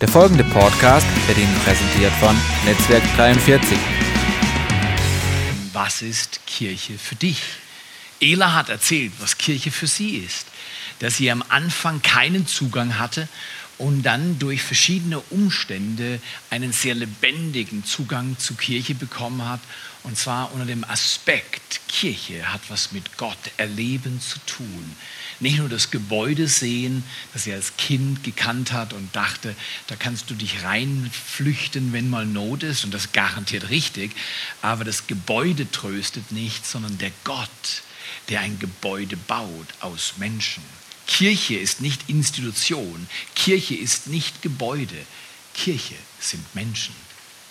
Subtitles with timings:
[0.00, 3.78] Der folgende Podcast wird Ihnen präsentiert von Netzwerk 43.
[5.72, 7.40] Was ist Kirche für dich?
[8.20, 10.48] Ela hat erzählt, was Kirche für sie ist.
[10.98, 13.26] Dass sie am Anfang keinen Zugang hatte
[13.78, 16.20] und dann durch verschiedene Umstände
[16.50, 19.60] einen sehr lebendigen Zugang zur Kirche bekommen hat.
[20.02, 24.94] Und zwar unter dem Aspekt, Kirche hat was mit Gott erleben zu tun.
[25.38, 29.54] Nicht nur das Gebäude sehen, das sie als Kind gekannt hat und dachte,
[29.86, 34.12] da kannst du dich reinflüchten, wenn mal Not ist, und das garantiert richtig,
[34.62, 37.82] aber das Gebäude tröstet nicht, sondern der Gott,
[38.28, 40.62] der ein Gebäude baut aus Menschen.
[41.06, 44.96] Kirche ist nicht Institution, Kirche ist nicht Gebäude,
[45.54, 46.94] Kirche sind Menschen,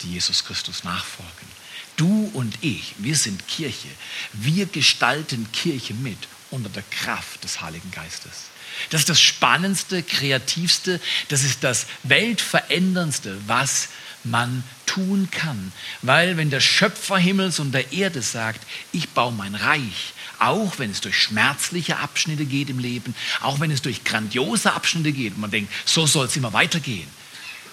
[0.02, 1.56] die Jesus Christus nachfolgen.
[1.96, 3.88] Du und ich, wir sind Kirche.
[4.32, 6.18] Wir gestalten Kirche mit
[6.50, 8.50] unter der Kraft des Heiligen Geistes.
[8.90, 13.88] Das ist das Spannendste, Kreativste, das ist das Weltveränderndste, was
[14.24, 15.72] man tun kann.
[16.02, 20.90] Weil wenn der Schöpfer Himmels und der Erde sagt, ich baue mein Reich, auch wenn
[20.90, 25.40] es durch schmerzliche Abschnitte geht im Leben, auch wenn es durch grandiose Abschnitte geht und
[25.40, 27.08] man denkt, so soll es immer weitergehen.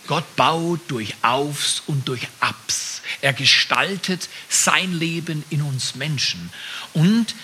[0.08, 3.02] Gott baut durch Aufs und durch Abs.
[3.22, 6.52] Er gestaltet sein Leben in uns Menschen.
[6.94, 7.36] Und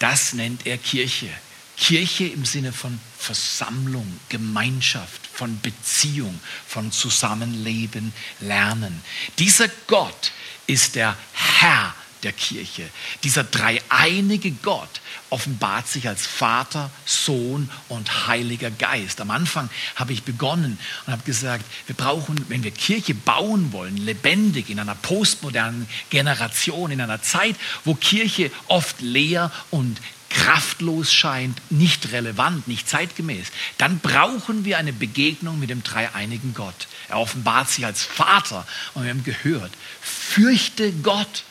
[0.00, 1.30] das nennt er Kirche.
[1.76, 9.02] Kirche im Sinne von Versammlung, Gemeinschaft, von Beziehung, von Zusammenleben, Lernen.
[9.38, 10.32] Dieser Gott
[10.66, 12.88] ist der Herr der Kirche.
[13.24, 19.20] Dieser dreieinige Gott offenbart sich als Vater, Sohn und Heiliger Geist.
[19.20, 23.96] Am Anfang habe ich begonnen und habe gesagt, wir brauchen, wenn wir Kirche bauen wollen,
[23.96, 31.60] lebendig in einer postmodernen Generation, in einer Zeit, wo Kirche oft leer und kraftlos scheint,
[31.70, 33.48] nicht relevant, nicht zeitgemäß,
[33.78, 36.86] dann brauchen wir eine Begegnung mit dem dreieinigen Gott.
[37.08, 41.42] Er offenbart sich als Vater und wir haben gehört, fürchte Gott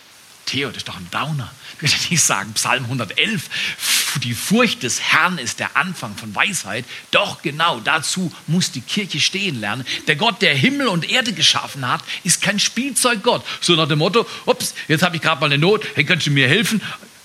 [0.50, 1.51] Theo, das ist doch ein Downer.
[1.75, 6.85] Ich würde nicht sagen, Psalm 111, die Furcht des Herrn ist der Anfang von Weisheit.
[7.12, 9.85] Doch genau dazu muss die Kirche stehen lernen.
[10.07, 13.46] Der Gott, der Himmel und Erde geschaffen hat, ist kein Spielzeuggott.
[13.62, 16.31] So nach dem Motto, ups, jetzt habe ich gerade mal eine Not, hey, kannst du
[16.31, 16.81] mir helfen?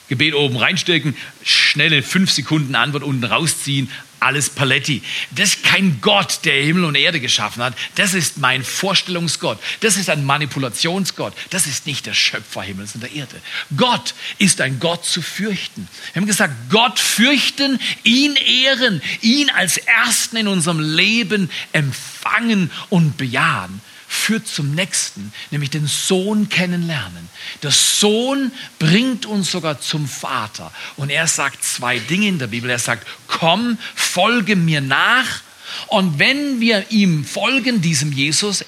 [0.08, 3.90] Gebet oben reinstecken, schnelle fünf Sekunden Antwort unten rausziehen,
[4.24, 5.02] alles Paletti.
[5.30, 7.74] Das ist kein Gott, der Himmel und Erde geschaffen hat.
[7.94, 9.58] Das ist mein Vorstellungsgott.
[9.80, 11.34] Das ist ein Manipulationsgott.
[11.50, 13.40] Das ist nicht der Schöpfer Himmels und der Erde.
[13.76, 15.88] Gott ist ein Gott zu fürchten.
[16.12, 23.16] Wir haben gesagt, Gott fürchten, ihn ehren, ihn als Ersten in unserem Leben empfangen und
[23.16, 23.80] bejahen
[24.14, 27.28] führt zum nächsten, nämlich den Sohn kennenlernen.
[27.62, 30.72] Der Sohn bringt uns sogar zum Vater.
[30.96, 32.70] Und er sagt zwei Dinge in der Bibel.
[32.70, 35.42] Er sagt, komm, folge mir nach.
[35.88, 38.64] Und wenn wir ihm folgen, diesem Jesus,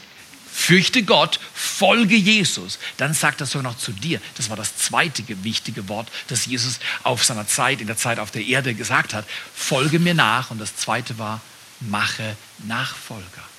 [0.52, 4.20] fürchte Gott, folge Jesus, dann sagt er sogar noch zu dir.
[4.36, 8.30] Das war das zweite wichtige Wort, das Jesus auf seiner Zeit, in der Zeit auf
[8.30, 9.24] der Erde gesagt hat.
[9.54, 10.50] Folge mir nach.
[10.50, 11.40] Und das zweite war,
[11.80, 12.36] mache
[12.66, 13.55] Nachfolger.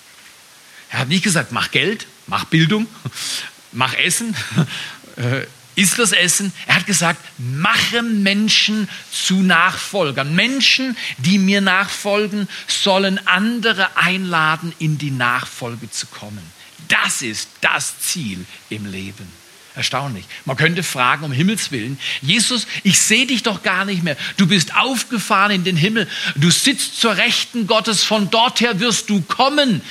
[0.89, 2.87] Er hat nicht gesagt, mach Geld, mach Bildung,
[3.71, 4.35] mach Essen,
[5.17, 6.51] äh, isst das Essen.
[6.65, 10.35] Er hat gesagt, mache Menschen zu Nachfolgern.
[10.35, 16.41] Menschen, die mir nachfolgen, sollen andere einladen, in die Nachfolge zu kommen.
[16.87, 19.31] Das ist das Ziel im Leben.
[19.77, 20.25] Erstaunlich.
[20.45, 24.17] Man könnte fragen, um Himmels Willen, Jesus, ich sehe dich doch gar nicht mehr.
[24.37, 26.07] Du bist aufgefahren in den Himmel.
[26.35, 28.03] Du sitzt zur Rechten Gottes.
[28.03, 29.83] Von dort her wirst du kommen.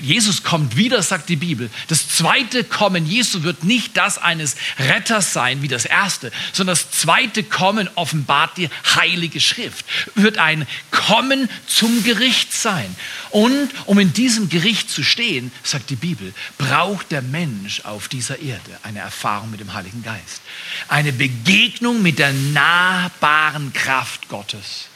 [0.00, 1.70] Jesus kommt wieder, sagt die Bibel.
[1.88, 6.92] Das zweite Kommen Jesu wird nicht das eines Retters sein wie das erste, sondern das
[6.92, 9.84] zweite Kommen offenbart die Heilige Schrift.
[10.14, 12.94] Wird ein Kommen zum Gericht sein.
[13.30, 18.38] Und um in diesem Gericht zu stehen, sagt die Bibel, braucht der Mensch auf dieser
[18.38, 20.42] Erde eine Erfahrung Erfahrung mit dem Heiligen Geist.
[20.88, 24.88] Eine Begegnung mit der nahbaren Kraft Gottes.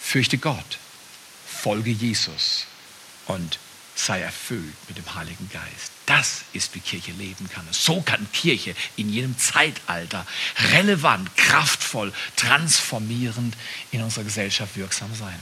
[0.00, 0.78] Fürchte Gott,
[1.46, 2.64] folge Jesus
[3.26, 3.58] und
[3.94, 5.92] sei erfüllt mit dem Heiligen Geist.
[6.06, 7.66] Das ist, wie Kirche leben kann.
[7.72, 10.26] So kann Kirche in jedem Zeitalter
[10.72, 13.54] relevant, kraftvoll, transformierend
[13.90, 15.38] in unserer Gesellschaft wirksam sein.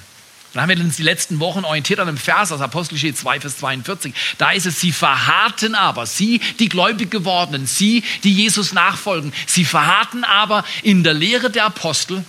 [0.52, 3.56] Dann haben wir uns die letzten Wochen orientiert an einem Vers aus Apostelgeschichte 2, Vers
[3.58, 4.12] 42.
[4.36, 9.64] Da ist es, sie verharrten aber, sie, die gläubig gewordenen, sie, die Jesus nachfolgen, sie
[9.64, 12.24] verharrten aber in der Lehre der Apostel,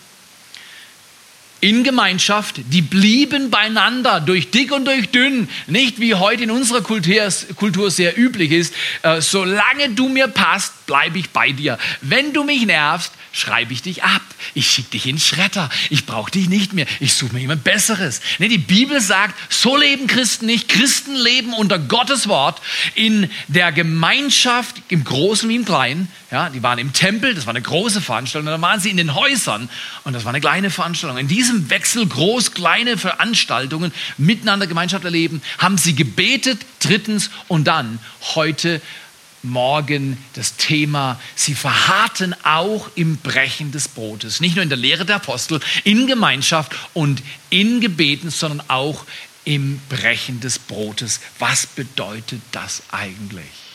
[1.64, 6.82] in Gemeinschaft, die blieben beieinander durch dick und durch dünn, nicht wie heute in unserer
[6.82, 8.74] Kultur, Kultur sehr üblich ist,
[9.04, 11.80] äh, solange du mir passt, bleibe ich bei dir.
[12.02, 14.22] Wenn du mich nervst, schreibe ich dich ab.
[14.54, 15.70] Ich schicke dich in Schretter.
[15.90, 16.86] Ich brauche dich nicht mehr.
[17.00, 18.20] Ich suche mir jemand Besseres.
[18.40, 20.68] Nee, die Bibel sagt, so leben Christen nicht.
[20.68, 22.62] Christen leben unter Gottes Wort
[22.94, 26.10] in der Gemeinschaft, im Großen wie im Kleinen.
[26.34, 28.48] Ja, die waren im Tempel, das war eine große Veranstaltung.
[28.48, 29.70] Dann waren sie in den Häusern
[30.04, 31.20] und das war eine kleine Veranstaltung.
[31.20, 38.00] In diesem Wechsel groß, kleine Veranstaltungen miteinander Gemeinschaft erleben, haben sie gebetet, drittens und dann
[38.34, 38.82] heute
[39.44, 44.40] morgen das Thema, sie verharrten auch im Brechen des Brotes.
[44.40, 47.22] Nicht nur in der Lehre der Apostel, in Gemeinschaft und
[47.52, 49.06] in Gebeten, sondern auch
[49.46, 51.20] im Brechen des Brotes.
[51.38, 53.73] Was bedeutet das eigentlich?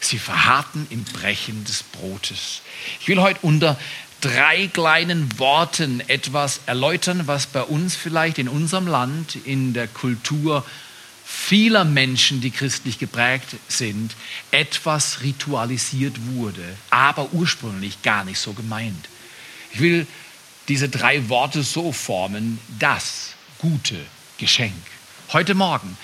[0.00, 2.60] Sie verharrten im Brechen des Brotes.
[3.00, 3.78] Ich will heute unter
[4.20, 10.64] drei kleinen Worten etwas erläutern, was bei uns vielleicht in unserem Land, in der Kultur
[11.24, 14.14] vieler Menschen, die christlich geprägt sind,
[14.52, 19.08] etwas ritualisiert wurde, aber ursprünglich gar nicht so gemeint.
[19.72, 20.06] Ich will
[20.68, 23.96] diese drei Worte so formen, das gute
[24.38, 24.72] Geschenk.
[25.32, 25.96] Heute Morgen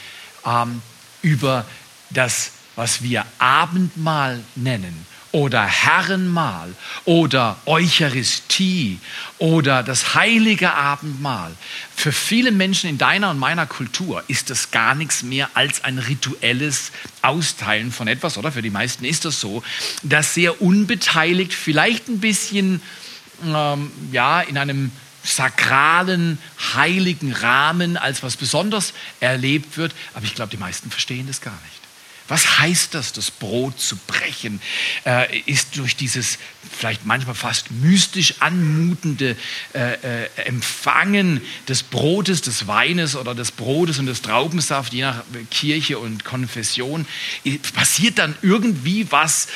[0.45, 0.83] ähm,
[1.23, 1.65] über
[2.11, 6.75] das, was wir Abendmahl nennen, oder Herrenmahl
[7.07, 9.01] oder Eucharistie
[9.39, 11.57] oder das heilige Abendmahl.
[11.97, 15.99] Für viele Menschen in deiner und meiner Kultur ist das gar nichts mehr als ein
[15.99, 16.93] rituelles
[17.23, 18.53] Austeilen von etwas, oder?
[18.53, 19.63] Für die meisten ist das so,
[20.03, 22.83] das sehr unbeteiligt, vielleicht ein bisschen,
[23.45, 24.93] ähm, ja, in einem
[25.25, 26.39] sakralen,
[26.75, 29.95] heiligen Rahmen als was Besonderes erlebt wird.
[30.15, 31.82] Aber ich glaube, die meisten verstehen das gar nicht.
[32.29, 34.61] Was heißt das, das Brot zu brechen?
[35.05, 36.39] Äh, ist durch dieses
[36.71, 39.37] vielleicht manchmal fast mystisch anmutende
[39.75, 45.23] äh, äh, Empfangen des Brotes, des Weines oder des Brotes und des Traubensaft, je nach
[45.51, 47.07] Kirche und Konfession,
[47.75, 49.49] passiert dann irgendwie was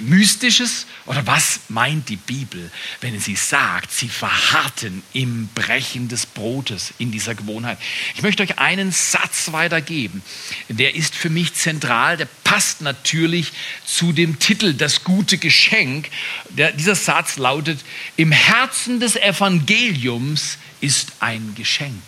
[0.00, 0.86] Mystisches?
[1.06, 2.70] Oder was meint die Bibel,
[3.00, 7.78] wenn sie sagt, sie verharrten im Brechen des Brotes in dieser Gewohnheit?
[8.14, 10.22] Ich möchte euch einen Satz weitergeben.
[10.68, 12.16] Der ist für mich zentral.
[12.16, 13.52] Der passt natürlich
[13.84, 16.08] zu dem Titel Das gute Geschenk.
[16.50, 17.80] Der, dieser Satz lautet,
[18.16, 22.02] im Herzen des Evangeliums ist ein Geschenk.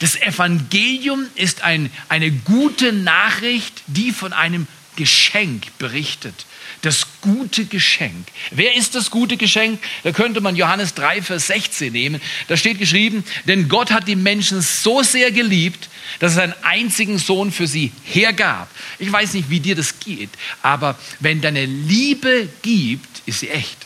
[0.00, 6.44] Das Evangelium ist ein, eine gute Nachricht, die von einem Geschenk berichtet
[6.82, 8.26] das gute Geschenk.
[8.50, 9.80] Wer ist das gute Geschenk?
[10.02, 12.20] Da könnte man Johannes 3, Vers 16 nehmen.
[12.48, 15.88] Da steht geschrieben, denn Gott hat die Menschen so sehr geliebt,
[16.18, 18.70] dass er seinen einzigen Sohn für sie hergab.
[18.98, 20.30] Ich weiß nicht, wie dir das geht,
[20.62, 23.76] aber wenn deine Liebe gibt, ist sie echt.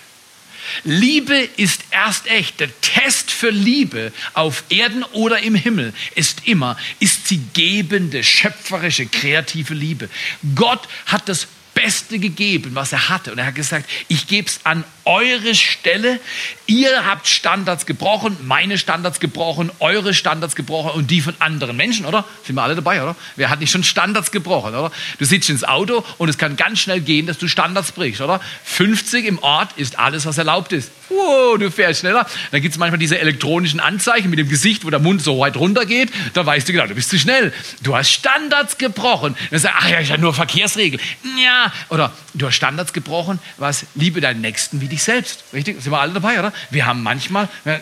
[0.83, 2.61] Liebe ist erst echt.
[2.61, 9.07] Der Test für Liebe auf Erden oder im Himmel ist immer, ist sie gebende, schöpferische,
[9.07, 10.09] kreative Liebe.
[10.55, 13.33] Gott hat das Beste gegeben, was er hatte.
[13.33, 16.21] Und er hat gesagt, ich gebe es an eure Stelle.
[16.67, 22.07] Ihr habt Standards gebrochen, meine Standards gebrochen, eure Standards gebrochen und die von anderen Menschen,
[22.07, 22.25] oder?
[22.45, 23.17] Sind wir alle dabei, oder?
[23.37, 24.91] Wer hat nicht schon Standards gebrochen, oder?
[25.19, 28.41] Du sitzt ins Auto und es kann ganz schnell gehen, dass du Standards brichst, oder?
[28.65, 30.91] 50 im Ort ist alles, was erlaubt ist.
[31.11, 32.27] Wow, du fährst schneller.
[32.51, 35.57] Dann gibt es manchmal diese elektronischen Anzeichen mit dem Gesicht, wo der Mund so weit
[35.57, 36.11] runter geht.
[36.33, 37.53] Da weißt du genau, du bist zu schnell.
[37.83, 39.37] Du hast Standards gebrochen.
[39.51, 41.03] Dann sagst du, ach ja, ich habe nur Verkehrsregeln.
[41.43, 45.45] Ja, oder du hast Standards gebrochen, was liebe deinen Nächsten wie dich selbst.
[45.53, 45.83] Richtig?
[45.83, 46.53] Sind wir alle dabei, oder?
[46.71, 47.81] Wir haben manchmal, wir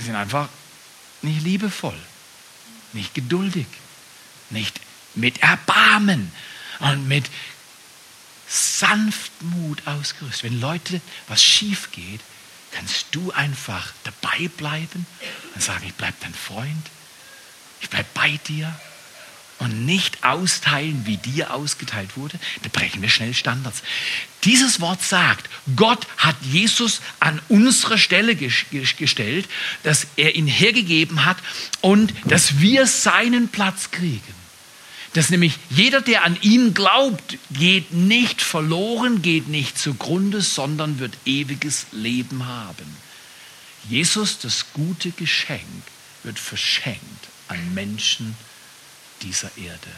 [0.00, 0.48] sind einfach
[1.22, 1.98] nicht liebevoll,
[2.92, 3.66] nicht geduldig,
[4.50, 4.80] nicht
[5.14, 6.30] mit Erbarmen
[6.80, 7.26] und mit
[8.48, 10.44] Sanftmut ausgerüstet.
[10.44, 12.20] Wenn Leute was schief geht,
[12.72, 15.06] kannst du einfach dabei bleiben
[15.54, 16.86] und sagen, ich bleibe dein Freund,
[17.80, 18.74] ich bleibe bei dir
[19.58, 23.82] und nicht austeilen, wie dir ausgeteilt wurde, da brechen wir schnell Standards.
[24.44, 29.48] Dieses Wort sagt, Gott hat Jesus an unsere Stelle gestellt,
[29.82, 31.38] dass er ihn hergegeben hat
[31.80, 34.38] und dass wir seinen Platz kriegen.
[35.14, 41.16] Dass nämlich jeder, der an ihn glaubt, geht nicht verloren, geht nicht zugrunde, sondern wird
[41.24, 42.96] ewiges Leben haben.
[43.88, 45.62] Jesus, das gute Geschenk,
[46.22, 47.00] wird verschenkt
[47.48, 48.36] an Menschen,
[49.22, 49.90] dieser Erde.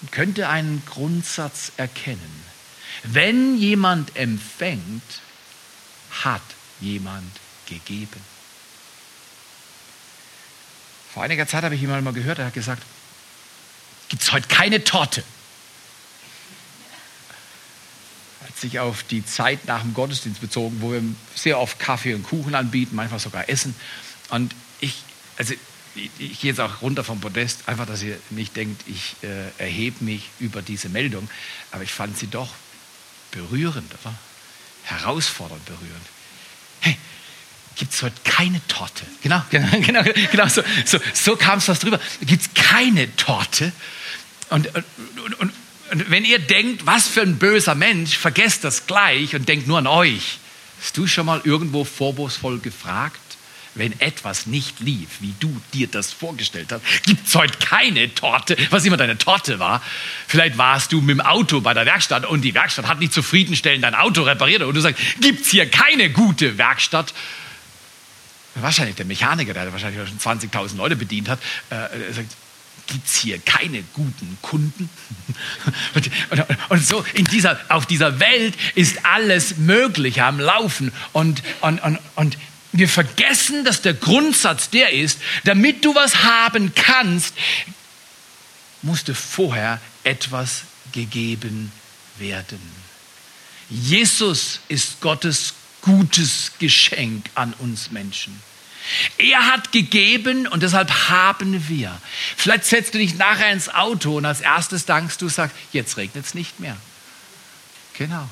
[0.00, 2.44] Man könnte einen Grundsatz erkennen.
[3.04, 5.02] Wenn jemand empfängt,
[6.22, 6.42] hat
[6.80, 7.30] jemand
[7.66, 8.20] gegeben.
[11.12, 12.82] Vor einiger Zeit habe ich jemanden mal gehört, er hat gesagt,
[14.08, 15.22] gibt es heute keine Torte.
[18.44, 21.02] Hat sich auf die Zeit nach dem Gottesdienst bezogen, wo wir
[21.34, 23.74] sehr oft Kaffee und Kuchen anbieten, manchmal sogar Essen.
[24.30, 25.02] Und ich,
[25.36, 25.54] also
[25.94, 30.04] ich, gehe jetzt auch runter vom Podest, einfach, dass ihr nicht denkt, ich äh, erhebe
[30.04, 31.28] mich über diese Meldung,
[31.72, 32.50] aber ich fand sie doch
[33.30, 34.14] berührend, oder?
[34.84, 36.06] herausfordernd berührend.
[36.80, 36.96] Hey,
[37.76, 39.04] gibt es heute keine Torte?
[39.22, 42.00] Genau, genau, genau, genau so, so, so kam es was drüber.
[42.20, 43.72] Gibt es keine Torte?
[44.50, 44.84] Und, und,
[45.38, 45.52] und,
[45.92, 49.78] und wenn ihr denkt, was für ein böser Mensch, vergesst das gleich und denkt nur
[49.78, 50.38] an euch.
[50.80, 53.19] Hast du schon mal irgendwo vorwurfsvoll gefragt?
[53.74, 58.56] Wenn etwas nicht lief, wie du dir das vorgestellt hast, gibt es heute keine Torte,
[58.70, 59.82] was immer deine Torte war.
[60.26, 63.84] Vielleicht warst du mit dem Auto bei der Werkstatt und die Werkstatt hat nicht zufriedenstellend
[63.84, 67.14] dein Auto repariert und du sagst, gibt es hier keine gute Werkstatt?
[68.56, 71.38] Wahrscheinlich der Mechaniker, der wahrscheinlich schon 20.000 Leute bedient hat,
[71.70, 72.34] äh, sagt,
[72.88, 74.90] gibt es hier keine guten Kunden?
[75.94, 80.92] Und, und, und, so in dieser, auf dieser Welt ist alles Mögliche am Laufen.
[81.12, 82.38] Und, und, und, und
[82.72, 87.34] wir vergessen, dass der Grundsatz der ist, damit du was haben kannst,
[88.82, 90.62] musste vorher etwas
[90.92, 91.72] gegeben
[92.18, 92.60] werden.
[93.68, 98.40] Jesus ist Gottes gutes Geschenk an uns Menschen.
[99.18, 102.00] Er hat gegeben und deshalb haben wir.
[102.36, 106.24] Vielleicht setzt du dich nachher ins Auto und als erstes dankst du, sagst, jetzt regnet
[106.24, 106.76] es nicht mehr.
[107.98, 108.28] Genau.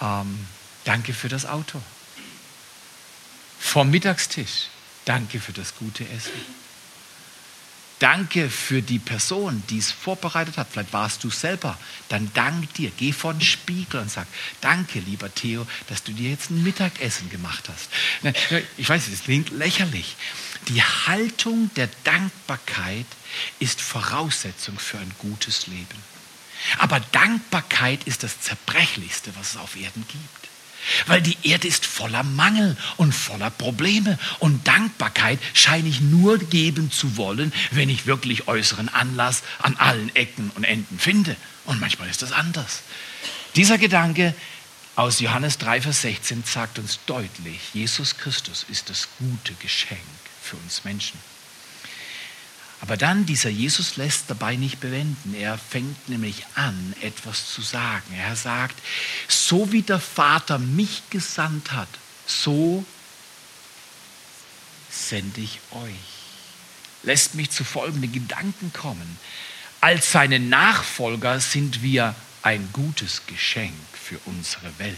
[0.00, 0.46] Ähm,
[0.84, 1.80] danke für das Auto
[3.66, 4.68] vom Mittagstisch.
[5.04, 6.30] Danke für das gute Essen.
[7.98, 10.68] Danke für die Person, die es vorbereitet hat.
[10.70, 11.78] Vielleicht warst du selber.
[12.08, 12.92] Dann dank dir.
[12.96, 14.26] Geh vor den Spiegel und sag,
[14.60, 17.88] danke, lieber Theo, dass du dir jetzt ein Mittagessen gemacht hast.
[18.76, 20.16] Ich weiß, es klingt lächerlich.
[20.68, 23.06] Die Haltung der Dankbarkeit
[23.58, 26.16] ist Voraussetzung für ein gutes Leben.
[26.78, 30.45] Aber Dankbarkeit ist das Zerbrechlichste, was es auf Erden gibt.
[31.06, 34.18] Weil die Erde ist voller Mangel und voller Probleme.
[34.38, 40.14] Und Dankbarkeit scheine ich nur geben zu wollen, wenn ich wirklich äußeren Anlass an allen
[40.14, 41.36] Ecken und Enden finde.
[41.64, 42.82] Und manchmal ist das anders.
[43.54, 44.34] Dieser Gedanke
[44.96, 50.00] aus Johannes 3, Vers 16 sagt uns deutlich, Jesus Christus ist das gute Geschenk
[50.42, 51.18] für uns Menschen.
[52.80, 55.34] Aber dann, dieser Jesus lässt dabei nicht bewenden.
[55.34, 58.14] Er fängt nämlich an, etwas zu sagen.
[58.14, 58.76] Er sagt,
[59.28, 61.88] so wie der Vater mich gesandt hat,
[62.26, 62.84] so
[64.90, 65.90] sende ich euch.
[67.02, 69.18] Lässt mich zu folgenden Gedanken kommen.
[69.80, 74.96] Als seine Nachfolger sind wir ein gutes Geschenk für unsere Welt.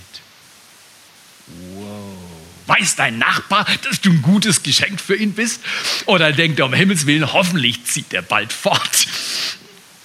[1.75, 2.48] Wow.
[2.69, 5.63] Weiß dein Nachbar, dass du ein gutes Geschenk für ihn bist?
[6.05, 9.07] Oder denkt er um Himmels Willen, hoffentlich zieht er bald fort?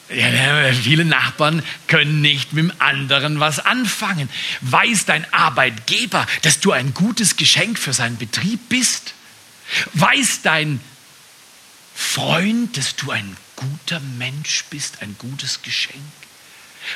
[0.09, 4.29] Ja, viele Nachbarn können nicht mit dem anderen was anfangen.
[4.61, 9.13] Weiß dein Arbeitgeber, dass du ein gutes Geschenk für seinen Betrieb bist?
[9.93, 10.79] Weiß dein
[11.93, 16.01] Freund, dass du ein guter Mensch bist, ein gutes Geschenk?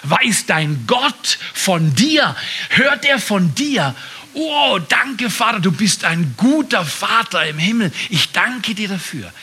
[0.04, 2.36] Weiß dein Gott von dir?
[2.70, 3.96] Hört er von dir?
[4.40, 7.92] Oh, danke Vater, du bist ein guter Vater im Himmel.
[8.10, 9.34] Ich danke dir dafür.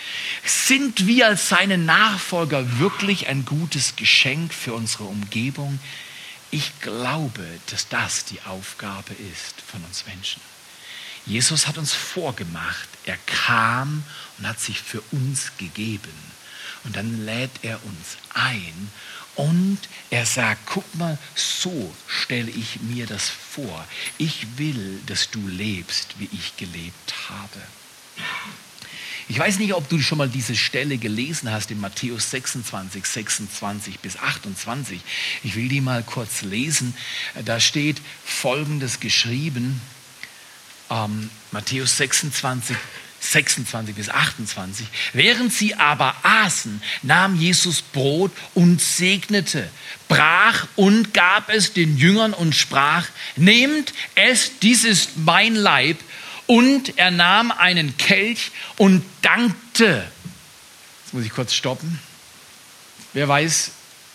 [0.45, 5.81] Sind wir als seine Nachfolger wirklich ein gutes Geschenk für unsere Umgebung?
[6.53, 10.41] Ich glaube, dass das die Aufgabe ist von uns Menschen.
[11.27, 14.05] Jesus hat uns vorgemacht, er kam
[14.39, 16.15] und hat sich für uns gegeben.
[16.85, 18.93] Und dann lädt er uns ein
[19.37, 19.79] und
[20.11, 23.85] er sagt, guck mal, so stelle ich mir das vor.
[24.19, 27.61] Ich will, dass du lebst, wie ich gelebt habe.
[29.27, 34.01] Ich weiß nicht, ob du schon mal diese Stelle gelesen hast in Matthäus 26, 26
[34.01, 35.01] bis 28.
[35.43, 36.95] Ich will die mal kurz lesen.
[37.45, 39.81] Da steht Folgendes geschrieben.
[40.91, 42.77] Ähm, Matthäus 26,
[43.25, 44.87] 26 bis 28.
[45.13, 49.71] Während sie aber aßen, nahm Jesus Brot und segnete,
[50.09, 55.99] brach und gab es den Jüngern und sprach, nehmt es, dies ist mein Leib.
[56.47, 60.07] Und er nahm einen Kelch und dankte.
[61.05, 61.99] Jetzt muss ich kurz stoppen.
[63.15, 63.71] Wer weiß,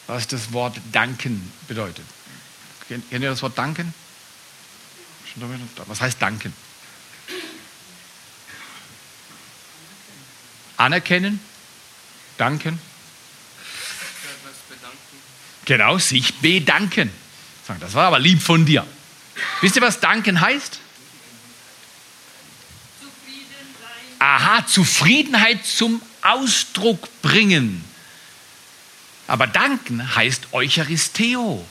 [0.05, 2.05] was das Wort danken bedeutet?
[2.87, 3.93] Kennt ihr das Wort danken?
[5.87, 6.53] Was heißt danken?
[10.79, 11.41] Anerkennen,
[12.37, 12.79] danken.
[15.65, 17.11] Genau, sich bedanken.
[17.79, 18.87] Das war aber lieb von dir.
[19.61, 20.79] Wisst ihr, was danken heißt?
[24.19, 27.83] Aha, Zufriedenheit zum Ausdruck bringen.
[29.27, 31.65] Aber danken heißt Eucharisteo.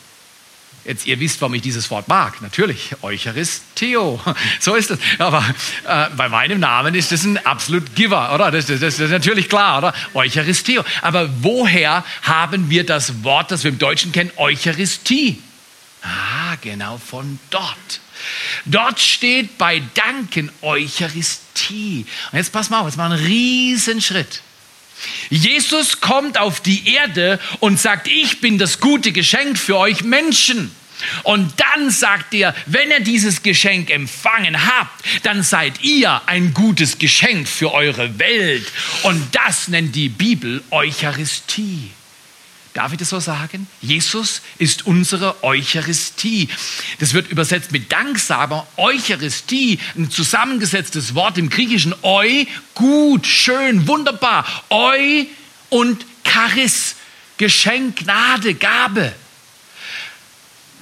[0.89, 2.41] Jetzt, ihr wisst, warum ich dieses Wort mag.
[2.41, 4.19] Natürlich, Eucharisteo.
[4.59, 4.99] So ist es.
[5.19, 5.45] Aber
[5.87, 8.51] äh, bei meinem Namen ist das ein absolut Giver, oder?
[8.51, 9.95] Das, das, das ist natürlich klar, oder?
[10.15, 10.83] Eucharisteo.
[11.03, 15.43] Aber woher haben wir das Wort, das wir im Deutschen kennen, Eucharistie?
[16.03, 18.01] Ah, genau von dort.
[18.65, 22.07] Dort steht bei Danken Eucharistie.
[22.33, 24.41] Und jetzt pass mal auf, jetzt mal einen Riesenschritt.
[25.31, 30.75] Jesus kommt auf die Erde und sagt, ich bin das gute Geschenk für euch Menschen.
[31.23, 36.99] Und dann sagt er, wenn ihr dieses Geschenk empfangen habt, dann seid ihr ein gutes
[36.99, 38.67] Geschenk für eure Welt.
[39.05, 41.91] Und das nennt die Bibel Eucharistie.
[42.79, 43.67] Darf ich das so sagen?
[43.81, 46.49] Jesus ist unsere Eucharistie.
[47.01, 48.69] Das wird übersetzt mit Danksager.
[48.77, 51.93] Eucharistie, ein zusammengesetztes Wort im Griechischen.
[52.05, 52.45] Eu,
[52.77, 54.47] gut, schön, wunderbar.
[54.71, 55.25] Eu
[55.71, 56.95] und Charis,
[57.37, 59.13] Geschenk, Gnade, Gabe.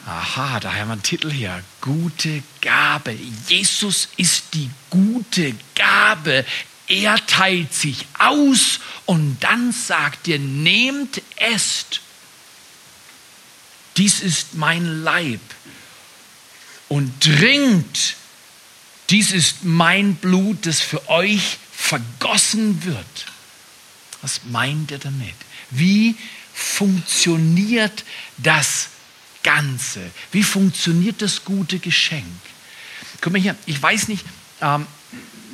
[0.06, 1.64] Aha, da haben wir einen Titel hier.
[1.80, 3.16] Gute Gabe.
[3.48, 6.44] Jesus ist die gute Gabe.
[6.88, 12.00] Er teilt sich aus und dann sagt er, nehmt, esst.
[13.96, 15.40] Dies ist mein Leib.
[16.88, 18.16] Und trinkt.
[19.10, 23.26] Dies ist mein Blut, das für euch vergossen wird.
[24.22, 25.34] Was meint er damit?
[25.70, 26.16] Wie
[26.52, 28.04] funktioniert
[28.38, 28.88] das
[29.44, 30.10] Ganze?
[30.32, 32.24] Wie funktioniert das gute Geschenk?
[33.20, 34.24] Guck mal hier, ich weiß nicht,
[34.60, 34.86] ähm,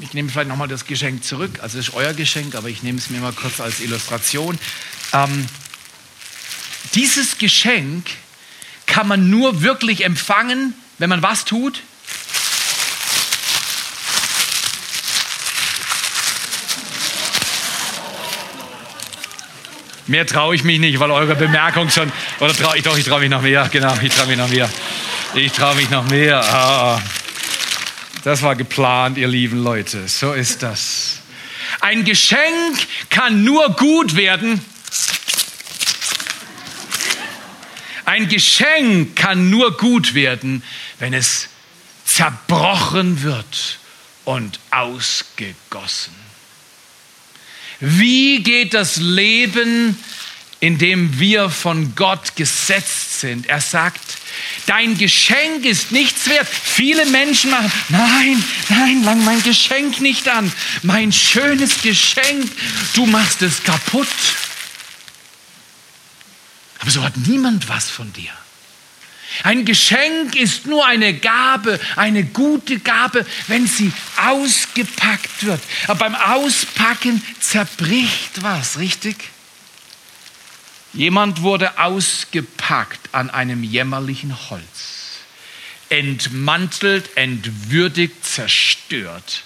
[0.02, 1.60] ich nehme vielleicht nochmal das Geschenk zurück.
[1.62, 4.58] Also es ist euer Geschenk, aber ich nehme es mir mal kurz als Illustration.
[5.12, 5.46] Ähm,
[6.94, 8.10] dieses Geschenk
[8.86, 11.80] kann man nur wirklich empfangen, wenn man was tut?
[20.08, 22.12] Mehr traue ich mich nicht, weil eure Bemerkung schon.
[22.40, 23.68] Oder trau ich doch, ich traue mich noch mehr.
[23.70, 24.68] Genau, ich traue mich noch mehr.
[25.34, 26.40] Ich traue mich noch mehr.
[26.40, 27.00] Ah.
[28.24, 30.06] Das war geplant, ihr lieben Leute.
[30.06, 31.18] So ist das.
[31.80, 32.78] Ein Geschenk
[33.10, 34.64] kann nur gut werden.
[38.04, 40.62] Ein Geschenk kann nur gut werden,
[40.98, 41.48] wenn es
[42.04, 43.78] zerbrochen wird
[44.24, 46.14] und ausgegossen.
[47.80, 49.98] Wie geht das Leben,
[50.60, 53.46] in dem wir von Gott gesetzt sind?
[53.46, 54.21] Er sagt,
[54.66, 56.48] Dein Geschenk ist nichts wert.
[56.48, 60.52] Viele Menschen machen, nein, nein, lang mein Geschenk nicht an.
[60.82, 62.50] Mein schönes Geschenk,
[62.94, 64.08] du machst es kaputt.
[66.80, 68.32] Aber so hat niemand was von dir.
[69.44, 75.60] Ein Geschenk ist nur eine Gabe, eine gute Gabe, wenn sie ausgepackt wird.
[75.86, 79.16] Aber beim Auspacken zerbricht was, richtig?
[80.92, 85.20] Jemand wurde ausgepackt an einem jämmerlichen Holz,
[85.88, 89.44] entmantelt, entwürdigt, zerstört.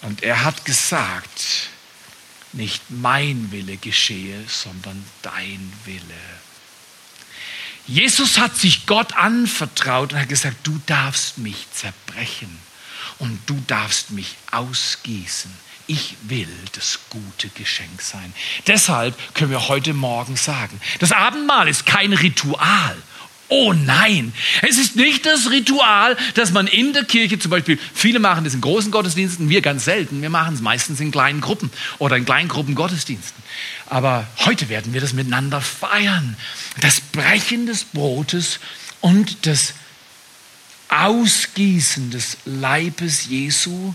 [0.00, 1.68] Und er hat gesagt,
[2.52, 6.00] nicht mein Wille geschehe, sondern dein Wille.
[7.86, 12.58] Jesus hat sich Gott anvertraut und hat gesagt, du darfst mich zerbrechen
[13.18, 18.32] und du darfst mich ausgießen ich will das gute Geschenk sein.
[18.66, 22.96] Deshalb können wir heute Morgen sagen, das Abendmahl ist kein Ritual.
[23.50, 28.18] Oh nein, es ist nicht das Ritual, dass man in der Kirche zum Beispiel, viele
[28.18, 31.70] machen das in großen Gottesdiensten, wir ganz selten, wir machen es meistens in kleinen Gruppen
[31.98, 33.42] oder in kleinen Gruppen Gottesdiensten.
[33.86, 36.36] Aber heute werden wir das miteinander feiern.
[36.82, 38.60] Das Brechen des Brotes
[39.00, 39.72] und das
[40.90, 43.94] Ausgießen des Leibes Jesu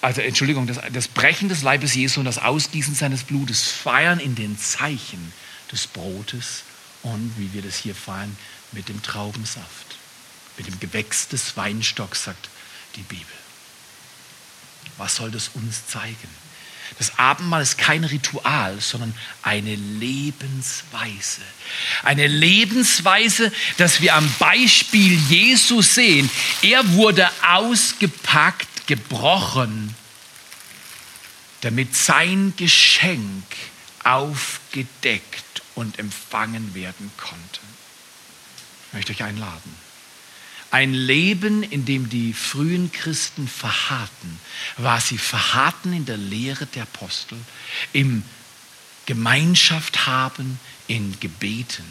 [0.00, 4.34] also Entschuldigung, das, das Brechen des Leibes Jesu und das Ausgießen seines Blutes feiern in
[4.34, 5.32] den Zeichen
[5.72, 6.62] des Brotes
[7.02, 8.36] und wie wir das hier feiern
[8.72, 9.96] mit dem Traubensaft,
[10.56, 12.48] mit dem Gewächs des Weinstocks, sagt
[12.96, 13.26] die Bibel.
[14.96, 16.28] Was soll das uns zeigen?
[16.96, 21.42] Das Abendmahl ist kein Ritual, sondern eine Lebensweise.
[22.02, 26.30] Eine Lebensweise, dass wir am Beispiel Jesu sehen.
[26.62, 29.94] Er wurde ausgepackt gebrochen,
[31.60, 33.44] damit sein Geschenk
[34.02, 37.60] aufgedeckt und empfangen werden konnte.
[38.88, 39.76] Ich möchte euch einladen.
[40.70, 44.40] Ein Leben, in dem die frühen Christen verharrten,
[44.76, 47.38] war sie verharrten in der Lehre der Apostel,
[47.92, 48.22] im
[49.06, 51.84] Gemeinschaft haben, in Gebeten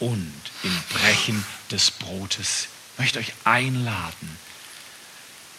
[0.00, 2.68] und im Brechen des Brotes.
[2.94, 4.38] Ich möchte euch einladen,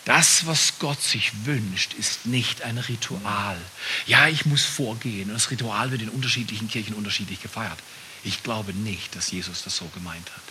[0.06, 3.58] das, was Gott sich wünscht, ist nicht ein Ritual.
[4.06, 5.30] Ja, ich muss vorgehen.
[5.30, 7.80] das Ritual wird in unterschiedlichen Kirchen unterschiedlich gefeiert.
[8.24, 10.44] Ich glaube nicht, dass Jesus das so gemeint hat.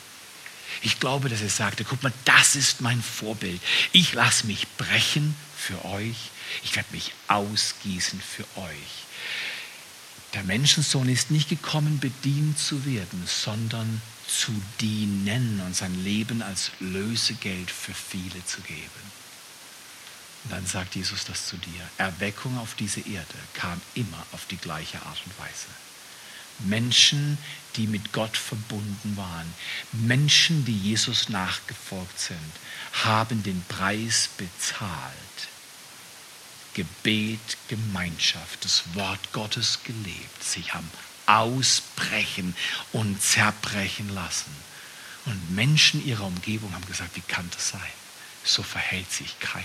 [0.83, 3.61] Ich glaube, dass er sagte, guck mal, das ist mein Vorbild.
[3.93, 6.17] Ich lasse mich brechen für euch.
[6.65, 9.05] Ich werde mich ausgießen für euch.
[10.35, 16.73] Der Menschensohn ist nicht gekommen, bedient zu werden, sondern zu dienen und sein Leben als
[16.81, 19.15] Lösegeld für viele zu geben.
[20.45, 21.89] Und dann sagt Jesus das zu dir.
[21.99, 25.67] Erweckung auf diese Erde kam immer auf die gleiche Art und Weise.
[26.61, 27.39] Menschen,
[27.77, 29.53] die mit Gott verbunden waren,
[29.93, 32.39] Menschen, die Jesus nachgefolgt sind,
[32.93, 35.15] haben den Preis bezahlt.
[36.75, 40.43] Gebet, Gemeinschaft, das Wort Gottes gelebt.
[40.43, 40.91] Sie haben
[41.27, 42.55] ausbrechen
[42.93, 44.55] und zerbrechen lassen.
[45.27, 47.81] Und Menschen ihrer Umgebung haben gesagt, wie kann das sein?
[48.45, 49.65] So verhält sich keiner.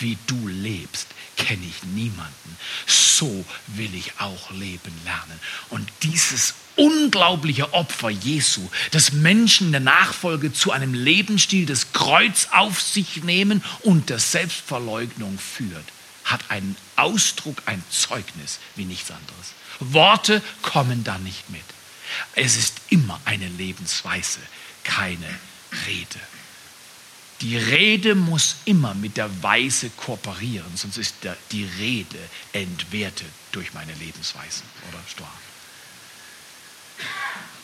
[0.00, 2.56] Wie du lebst, kenne ich niemanden.
[2.86, 5.40] So will ich auch leben lernen.
[5.70, 12.80] Und dieses unglaubliche Opfer Jesu, das Menschen der Nachfolge zu einem Lebensstil des Kreuz auf
[12.80, 15.84] sich nehmen und der Selbstverleugnung führt,
[16.24, 19.54] hat einen Ausdruck, ein Zeugnis wie nichts anderes.
[19.80, 21.62] Worte kommen da nicht mit.
[22.34, 24.40] Es ist immer eine Lebensweise,
[24.84, 25.28] keine
[25.86, 26.20] Rede.
[27.40, 31.14] Die Rede muss immer mit der Weise kooperieren, sonst ist
[31.52, 32.18] die Rede
[32.52, 35.28] entwertet durch meine Lebensweise oder Storm.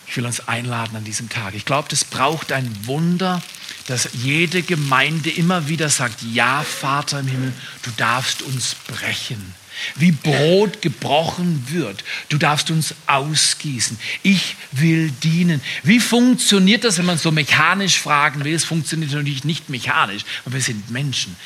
[0.07, 1.55] Ich will uns einladen an diesem Tag.
[1.55, 3.43] Ich glaube, es braucht ein Wunder,
[3.89, 9.55] dass jede Gemeinde immer wieder sagt, ja, Vater im Himmel, du darfst uns brechen
[9.97, 12.05] wie Brot gebrochen wird.
[12.29, 13.99] Du darfst uns ausgießen.
[14.23, 15.61] Ich will dienen.
[15.83, 18.55] Wie funktioniert das, wenn man so mechanisch fragen will?
[18.55, 21.37] Es funktioniert natürlich nicht mechanisch, weil wir sind Menschen.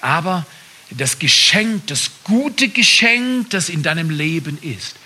[0.00, 0.46] Aber
[0.90, 4.96] das Geschenk, das gute Geschenk, das in deinem Leben ist,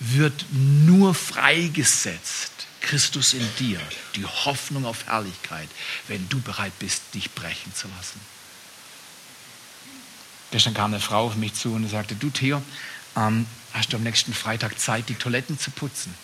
[0.00, 2.50] wird nur freigesetzt.
[2.80, 3.80] Christus in dir,
[4.16, 5.68] die Hoffnung auf Herrlichkeit,
[6.08, 8.20] wenn du bereit bist, dich brechen zu lassen.
[10.50, 12.62] Gestern kam eine Frau auf mich zu und sagte, du Theo,
[13.16, 16.14] ähm, hast du am nächsten Freitag Zeit, die Toiletten zu putzen?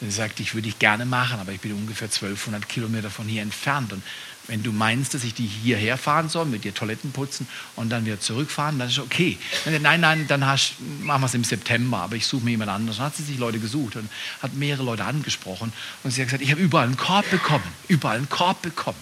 [0.00, 3.26] Und sie sagte, ich würde ich gerne machen, aber ich bin ungefähr 1200 Kilometer von
[3.26, 3.92] hier entfernt.
[3.92, 4.02] Und
[4.48, 7.46] wenn du meinst, dass ich die hierher fahren soll, mit dir Toiletten putzen
[7.76, 9.38] und dann wieder zurückfahren, dann ist okay.
[9.80, 12.98] Nein, nein, dann hast, machen wir es im September, aber ich suche mir jemand anderes.
[12.98, 14.10] Dann hat sie sich Leute gesucht und
[14.42, 15.72] hat mehrere Leute angesprochen.
[16.02, 18.98] Und sie hat gesagt, ich habe überall einen Korb bekommen, überall einen Korb bekommen.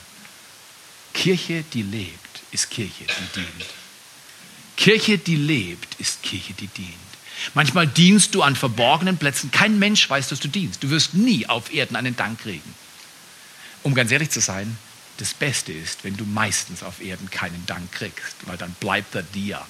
[1.14, 3.82] Kirche, die lebt, ist Kirche, die dient.
[4.76, 6.94] Kirche, die lebt, ist Kirche, die dient.
[7.54, 9.50] Manchmal dienst du an verborgenen Plätzen.
[9.50, 10.82] Kein Mensch weiß, dass du dienst.
[10.82, 12.74] Du wirst nie auf Erden einen Dank kriegen.
[13.82, 14.76] Um ganz ehrlich zu sein,
[15.18, 19.22] das Beste ist, wenn du meistens auf Erden keinen Dank kriegst, weil dann bleibt er
[19.22, 19.64] dir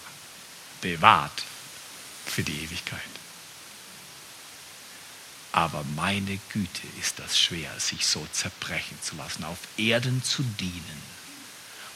[0.81, 1.45] bewahrt
[2.27, 3.01] für die Ewigkeit.
[5.53, 11.03] Aber meine Güte ist das schwer, sich so zerbrechen zu lassen, auf Erden zu dienen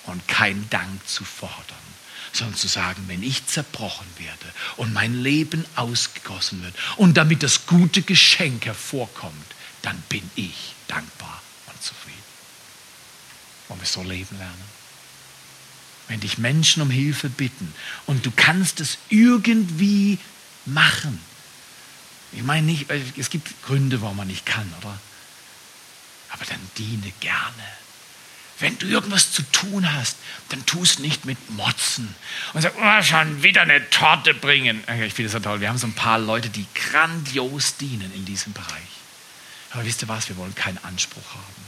[0.07, 1.87] und keinen Dank zu fordern
[2.37, 7.67] sondern zu sagen, wenn ich zerbrochen werde und mein Leben ausgegossen wird und damit das
[7.67, 9.47] gute Geschenk hervorkommt,
[9.83, 12.17] dann bin ich dankbar und zufrieden.
[13.69, 14.77] Wollen wir so leben lernen?
[16.09, 17.75] Wenn dich Menschen um Hilfe bitten
[18.07, 20.19] und du kannst es irgendwie
[20.67, 21.21] machen.
[22.33, 24.99] Ich meine nicht, es gibt Gründe, warum man nicht kann, oder?
[26.31, 27.65] Aber dann diene gerne
[28.59, 30.17] wenn du irgendwas zu tun hast,
[30.49, 32.15] dann tu es nicht mit Motzen
[32.55, 34.83] und sag, oh, schon wieder eine Torte bringen.
[35.05, 35.61] Ich finde das so toll.
[35.61, 38.71] Wir haben so ein paar Leute, die grandios dienen in diesem Bereich.
[39.73, 40.29] Aber wisst ihr was?
[40.29, 41.67] Wir wollen keinen Anspruch haben.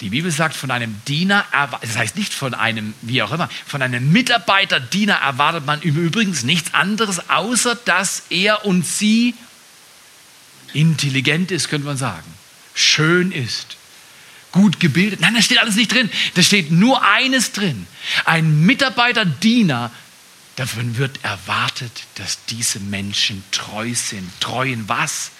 [0.00, 1.44] Die Bibel sagt, von einem Diener,
[1.82, 6.42] das heißt nicht von einem, wie auch immer, von einem Mitarbeiter, Diener erwartet man übrigens
[6.42, 9.34] nichts anderes, außer dass er und sie
[10.72, 12.32] intelligent ist, könnte man sagen,
[12.74, 13.76] schön ist,
[14.52, 15.20] gut gebildet.
[15.20, 16.10] Nein, da steht alles nicht drin.
[16.34, 17.86] Da steht nur eines drin.
[18.24, 19.90] Ein Mitarbeiter, Diener,
[20.56, 24.28] davon wird erwartet, dass diese Menschen treu sind.
[24.40, 25.30] Treu in was?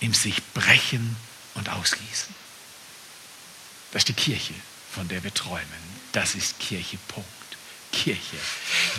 [0.00, 1.16] Im sich brechen
[1.54, 2.34] und ausgießen.
[3.92, 4.54] Das ist die Kirche,
[4.92, 5.66] von der wir träumen.
[6.12, 7.28] Das ist Kirche, Punkt.
[7.92, 8.36] Kirche,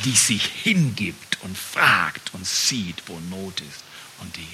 [0.04, 3.84] die sich hingibt und fragt und sieht, wo Not ist
[4.20, 4.48] und dient.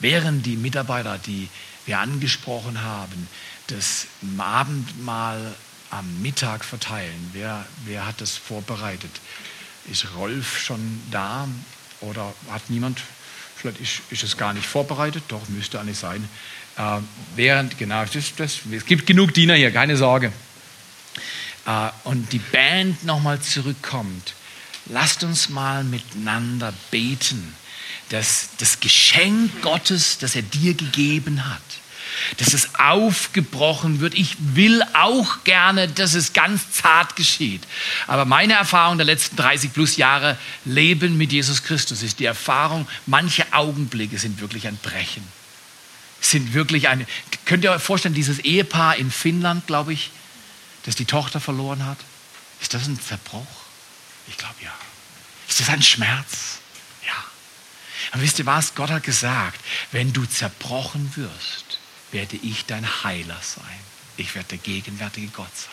[0.00, 1.48] Während die Mitarbeiter, die
[1.86, 3.28] wir angesprochen haben,
[3.68, 5.54] das Abendmahl
[5.90, 7.30] am Mittag verteilen.
[7.32, 9.10] Wer, wer hat das vorbereitet?
[9.90, 11.48] Ist Rolf schon da
[12.00, 13.00] oder hat niemand?
[13.56, 16.28] Vielleicht ist, ist es gar nicht vorbereitet, doch müsste eigentlich sein.
[16.76, 16.98] Äh,
[17.36, 20.32] während, genau, das, das, es gibt genug Diener hier, keine Sorge.
[21.66, 24.34] Äh, und die Band nochmal zurückkommt.
[24.86, 27.54] Lasst uns mal miteinander beten
[28.10, 31.62] dass das Geschenk Gottes, das er dir gegeben hat,
[32.38, 34.14] dass es aufgebrochen wird.
[34.14, 37.62] Ich will auch gerne, dass es ganz zart geschieht.
[38.06, 42.88] Aber meine Erfahrung der letzten 30 plus Jahre Leben mit Jesus Christus ist die Erfahrung,
[43.06, 45.22] manche Augenblicke sind wirklich ein Brechen.
[46.20, 47.06] Sind wirklich eine,
[47.44, 50.10] könnt ihr euch vorstellen, dieses Ehepaar in Finnland, glaube ich,
[50.84, 51.98] das die Tochter verloren hat?
[52.60, 53.46] Ist das ein Zerbruch?
[54.28, 54.72] Ich glaube ja.
[55.48, 56.58] Ist das ein Schmerz?
[57.06, 57.12] Ja.
[58.12, 58.74] Und wisst ihr was?
[58.74, 59.60] Gott hat gesagt,
[59.92, 61.78] wenn du zerbrochen wirst,
[62.12, 63.80] werde ich dein Heiler sein.
[64.16, 65.70] Ich werde der gegenwärtige Gott sein.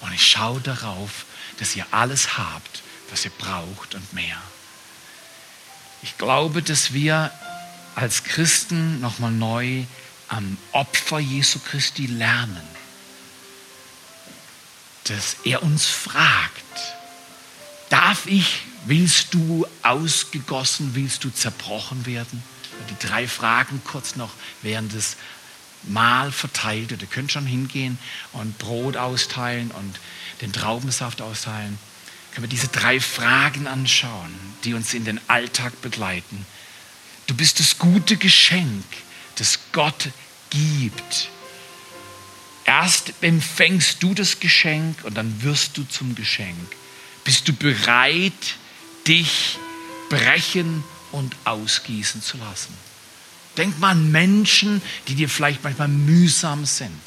[0.00, 1.24] Und ich schaue darauf,
[1.58, 4.40] dass ihr alles habt, was ihr braucht und mehr.
[6.02, 7.30] Ich glaube, dass wir
[7.94, 9.84] als Christen nochmal neu
[10.28, 12.68] am Opfer Jesu Christi lernen.
[15.04, 16.62] Dass er uns fragt,
[17.88, 22.42] darf ich, willst du ausgegossen, willst du zerbrochen werden?
[22.90, 24.30] Die drei Fragen kurz noch
[24.62, 25.16] während des
[25.84, 26.90] Mahl verteilt.
[26.90, 27.98] Ihr könnt schon hingehen
[28.32, 30.00] und Brot austeilen und
[30.40, 31.78] den Traubensaft austeilen.
[32.32, 36.44] Können wir diese drei Fragen anschauen, die uns in den Alltag begleiten.
[37.26, 38.84] Du bist das gute Geschenk,
[39.36, 40.08] das Gott
[40.50, 41.30] gibt.
[42.64, 46.56] Erst empfängst du das Geschenk und dann wirst du zum Geschenk.
[47.22, 48.56] Bist du bereit,
[49.06, 49.58] dich
[50.08, 52.74] brechen und ausgießen zu lassen?
[53.56, 56.98] Denk mal an Menschen, die dir vielleicht manchmal mühsam sind.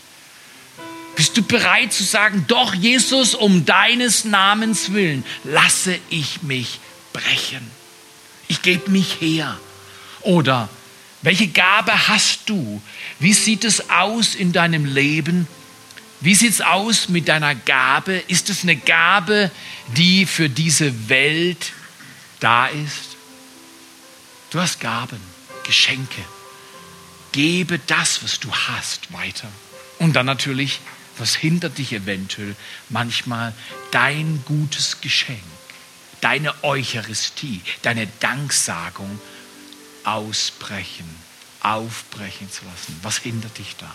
[1.16, 6.80] Bist du bereit zu sagen, doch Jesus, um deines Namens willen, lasse ich mich
[7.12, 7.72] brechen.
[8.48, 9.60] Ich gebe mich her.
[10.22, 10.70] Oder
[11.24, 12.82] welche Gabe hast du?
[13.20, 15.48] Wie sieht es aus in deinem Leben?
[16.22, 18.24] Wie sieht es aus mit deiner Gabe?
[18.28, 19.52] Ist es eine Gabe,
[19.96, 21.74] die für diese Welt
[22.39, 23.15] da ist?
[24.50, 25.21] Du hast Gaben,
[25.63, 26.23] Geschenke
[27.38, 29.47] gebe das, was du hast, weiter.
[30.00, 30.80] Und dann natürlich,
[31.19, 32.56] was hindert dich eventuell
[32.89, 33.54] manchmal,
[33.91, 35.43] dein gutes Geschenk,
[36.19, 39.19] deine Eucharistie, deine Danksagung
[40.04, 41.08] ausbrechen,
[41.62, 43.00] aufbrechen zu lassen.
[43.04, 43.93] Was hindert dich da?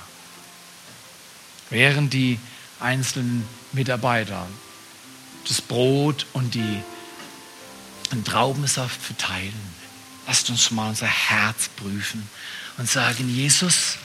[1.71, 2.39] Während die
[2.79, 4.47] einzelnen Mitarbeiter
[5.49, 6.83] das Brot und die
[8.13, 9.53] den Traubensaft verteilen,
[10.27, 12.29] lasst uns mal unser Herz prüfen
[12.79, 13.97] und sagen, Jesus,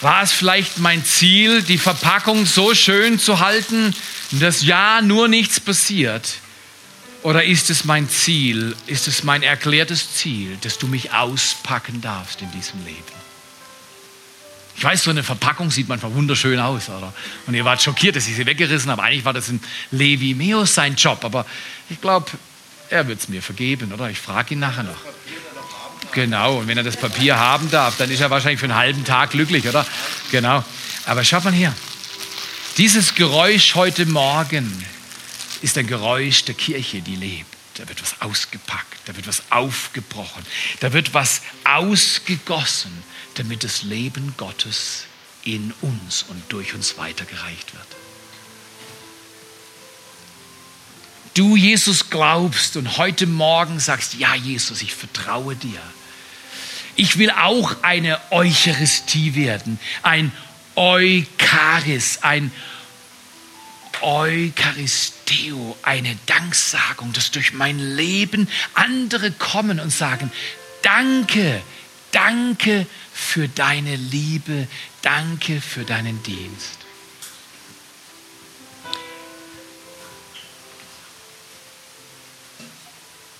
[0.00, 3.94] war es vielleicht mein Ziel, die Verpackung so schön zu halten,
[4.32, 6.34] dass ja nur nichts passiert?
[7.22, 12.42] Oder ist es mein Ziel, ist es mein erklärtes Ziel, dass du mich auspacken darfst
[12.42, 13.24] in diesem Leben?
[14.76, 17.14] Ich weiß, so eine Verpackung sieht manchmal wunderschön aus, oder?
[17.46, 19.02] Und ihr wart schockiert, dass ich sie weggerissen habe.
[19.02, 21.46] Eigentlich war das ein Levi Meos sein Job, aber
[21.88, 22.30] ich glaube,
[22.90, 24.10] er wird es mir vergeben, oder?
[24.10, 24.96] Ich frage ihn nachher noch.
[26.12, 29.04] Genau, und wenn er das Papier haben darf, dann ist er wahrscheinlich für einen halben
[29.04, 29.84] Tag glücklich, oder?
[30.30, 30.64] Genau.
[31.06, 31.74] Aber schaut mal hier.
[32.76, 34.84] Dieses Geräusch heute Morgen
[35.62, 37.54] ist ein Geräusch der Kirche, die lebt.
[37.74, 40.46] Da wird was ausgepackt, da wird was aufgebrochen,
[40.78, 42.92] da wird was ausgegossen,
[43.34, 45.06] damit das Leben Gottes
[45.42, 47.86] in uns und durch uns weitergereicht wird.
[51.34, 55.80] Du Jesus glaubst und heute Morgen sagst, ja Jesus, ich vertraue dir
[56.96, 60.32] ich will auch eine Eucharistie werden, ein
[60.76, 62.52] Eucharis, ein
[64.02, 70.30] Eucharisteo, eine Danksagung, dass durch mein Leben andere kommen und sagen,
[70.82, 71.62] danke,
[72.10, 74.68] danke für deine Liebe,
[75.02, 76.83] danke für deinen Dienst.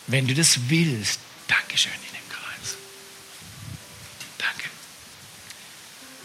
[0.07, 1.93] Wenn du das willst, Dankeschön.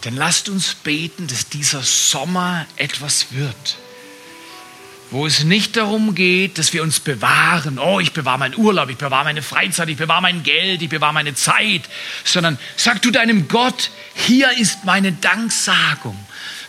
[0.05, 3.77] Denn lasst uns beten, dass dieser Sommer etwas wird,
[5.11, 8.97] wo es nicht darum geht, dass wir uns bewahren, oh, ich bewahre meinen Urlaub, ich
[8.97, 11.81] bewahre meine Freizeit, ich bewahre mein Geld, ich bewahre meine Zeit,
[12.23, 16.17] sondern sag du deinem Gott, hier ist meine Danksagung.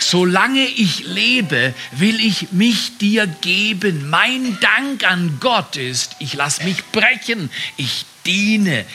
[0.00, 4.08] Solange ich lebe, will ich mich dir geben.
[4.08, 8.86] Mein Dank an Gott ist, ich lasse mich brechen, ich diene,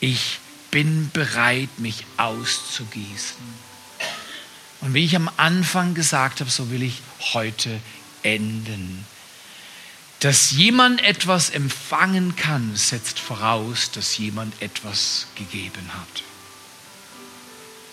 [0.00, 0.38] ich
[0.70, 3.36] bin bereit, mich auszugießen.
[4.80, 7.02] Und wie ich am Anfang gesagt habe, so will ich
[7.34, 7.80] heute
[8.22, 9.04] enden.
[10.20, 16.25] Dass jemand etwas empfangen kann, setzt voraus, dass jemand etwas gegeben hat.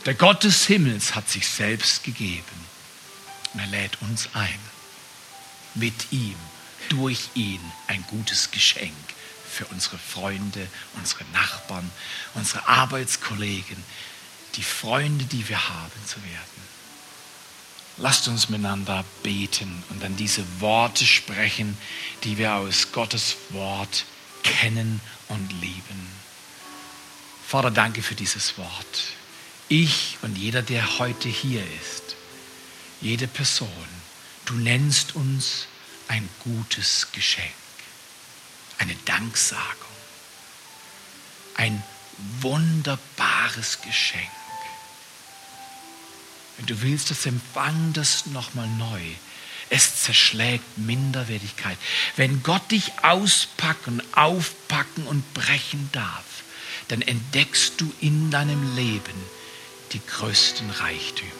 [0.05, 2.43] Der Gott des Himmels hat sich selbst gegeben.
[3.53, 4.59] Und er lädt uns ein,
[5.75, 6.35] mit ihm,
[6.89, 8.93] durch ihn ein gutes Geschenk
[9.49, 11.89] für unsere Freunde, unsere Nachbarn,
[12.33, 13.77] unsere Arbeitskollegen,
[14.55, 16.63] die Freunde, die wir haben, zu werden.
[17.97, 21.77] Lasst uns miteinander beten und dann diese Worte sprechen,
[22.23, 24.05] die wir aus Gottes Wort
[24.41, 26.07] kennen und lieben.
[27.47, 29.03] Vater, danke für dieses Wort.
[29.69, 32.15] Ich und jeder, der heute hier ist,
[33.01, 33.69] jede Person,
[34.45, 35.67] du nennst uns
[36.07, 37.53] ein gutes Geschenk,
[38.77, 39.63] eine Danksagung,
[41.55, 41.81] ein
[42.41, 44.29] wunderbares Geschenk.
[46.57, 49.01] Wenn du willst, das empfang das nochmal neu.
[49.69, 51.77] Es zerschlägt Minderwertigkeit.
[52.15, 56.25] Wenn Gott dich auspacken, aufpacken und brechen darf,
[56.89, 59.15] dann entdeckst du in deinem Leben
[59.93, 61.31] die größten Reichtümer.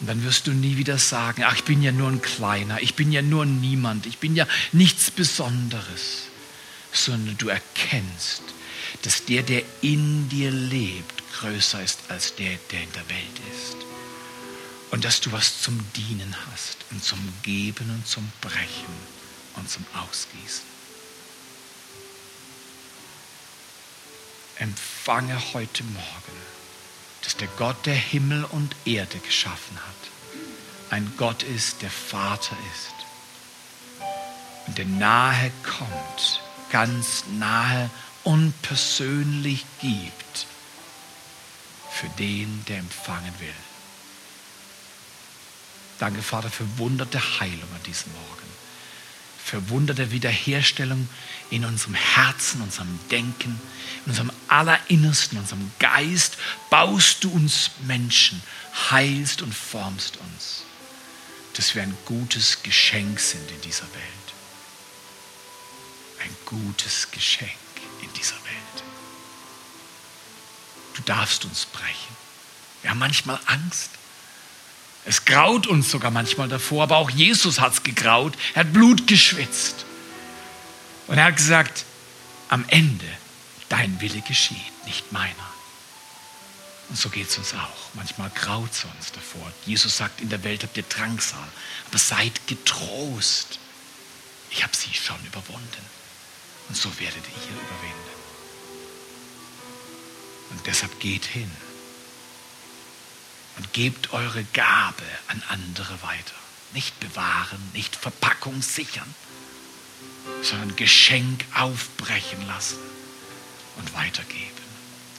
[0.00, 2.94] Und dann wirst du nie wieder sagen, ach, ich bin ja nur ein Kleiner, ich
[2.94, 6.24] bin ja nur niemand, ich bin ja nichts Besonderes,
[6.92, 8.42] sondern du erkennst,
[9.02, 13.76] dass der, der in dir lebt, größer ist als der, der in der Welt ist.
[14.90, 18.94] Und dass du was zum Dienen hast und zum Geben und zum Brechen
[19.56, 20.64] und zum Ausgießen.
[24.58, 26.55] Empfange heute Morgen,
[27.26, 32.94] dass der Gott, der Himmel und Erde geschaffen hat, ein Gott ist, der Vater ist
[34.68, 37.90] und der nahe kommt, ganz nahe
[38.22, 40.46] und persönlich gibt
[41.90, 43.48] für den, der empfangen will.
[45.98, 48.45] Danke, Vater, für wunderte Heilung an diesem Morgen.
[49.46, 51.08] Für wunderte Wiederherstellung
[51.50, 53.60] in unserem Herzen, unserem Denken,
[54.04, 56.36] in unserem Allerinnersten, in unserem Geist.
[56.68, 58.42] Baust du uns Menschen,
[58.90, 60.64] heilst und formst uns,
[61.52, 64.34] dass wir ein gutes Geschenk sind in dieser Welt.
[66.24, 67.52] Ein gutes Geschenk
[68.02, 68.82] in dieser Welt.
[70.94, 72.16] Du darfst uns brechen.
[72.82, 73.90] Wir haben manchmal Angst.
[75.06, 78.34] Es graut uns sogar manchmal davor, aber auch Jesus hat es gegraut.
[78.54, 79.86] Er hat Blut geschwitzt.
[81.06, 81.84] Und er hat gesagt,
[82.48, 83.06] am Ende,
[83.68, 85.32] dein Wille geschieht, nicht meiner.
[86.88, 87.94] Und so geht es uns auch.
[87.94, 89.52] Manchmal graut es uns davor.
[89.64, 91.48] Jesus sagt, in der Welt habt ihr Drangsal,
[91.88, 93.60] aber seid getrost.
[94.50, 95.86] Ich habe sie schon überwunden.
[96.68, 98.16] Und so werdet ihr überwinden.
[100.50, 101.50] Und deshalb geht hin
[103.56, 106.34] und gebt eure Gabe an andere weiter.
[106.72, 109.14] Nicht bewahren, nicht Verpackung sichern,
[110.42, 112.78] sondern Geschenk aufbrechen lassen
[113.76, 114.52] und weitergeben.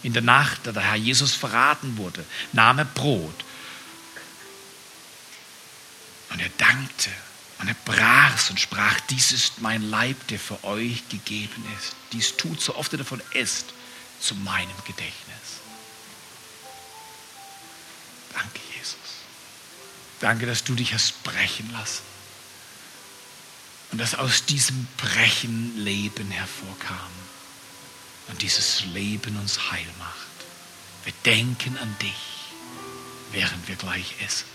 [0.04, 2.24] In der Nacht, da der Herr Jesus verraten wurde,
[2.54, 3.44] nahm er Brot
[6.30, 7.10] und er dankte
[7.60, 11.96] und er brach es und sprach, dies ist mein Leib, der für euch gegeben ist.
[12.14, 13.74] Dies tut, so oft ihr davon esst,
[14.20, 15.62] zu meinem Gedächtnis.
[20.20, 22.04] Danke, dass du dich hast brechen lassen.
[23.92, 27.12] Und dass aus diesem Brechen Leben hervorkam.
[28.28, 30.16] Und dieses Leben uns heil macht.
[31.06, 32.52] Wir denken an dich,
[33.32, 34.46] während wir gleich essen.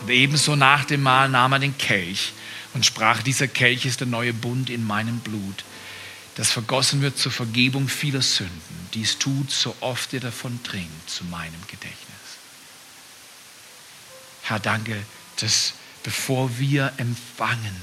[0.00, 2.32] Und ebenso nach dem Mahl nahm er den Kelch
[2.72, 5.64] und sprach, dieser Kelch ist der neue Bund in meinem Blut,
[6.36, 8.88] das vergossen wird zur Vergebung vieler Sünden.
[8.94, 12.19] Dies tut, so oft ihr davon trinkt, zu meinem Gedächtnis.
[14.50, 15.00] Herr, danke,
[15.36, 17.76] dass bevor wir empfangen,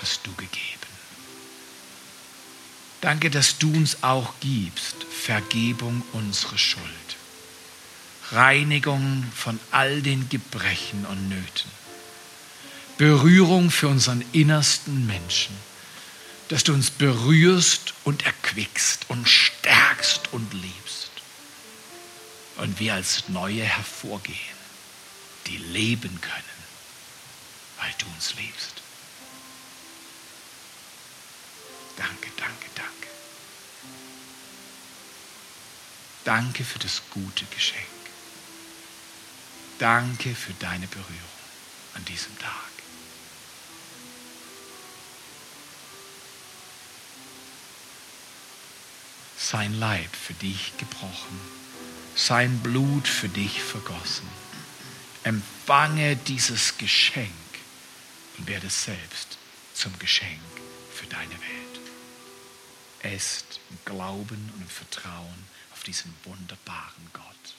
[0.00, 0.88] hast du gegeben.
[3.02, 6.84] Danke, dass du uns auch gibst, Vergebung unserer Schuld,
[8.32, 11.70] Reinigung von all den Gebrechen und Nöten,
[12.96, 15.54] Berührung für unseren innersten Menschen,
[16.48, 21.10] dass du uns berührst und erquickst und stärkst und liebst
[22.56, 24.57] und wir als Neue hervorgehen
[25.48, 26.58] die leben können,
[27.78, 28.82] weil du uns liebst.
[31.96, 33.08] Danke, danke, danke.
[36.24, 37.86] Danke für das gute Geschenk.
[39.78, 41.38] Danke für deine Berührung
[41.94, 42.52] an diesem Tag.
[49.38, 51.40] Sein Leib für dich gebrochen,
[52.14, 54.28] sein Blut für dich vergossen
[55.24, 57.30] Empfange dieses Geschenk
[58.38, 59.38] und werde selbst
[59.74, 60.40] zum Geschenk
[60.92, 61.80] für deine Welt.
[63.00, 67.54] Esst im Glauben und im Vertrauen auf diesen wunderbaren Gott.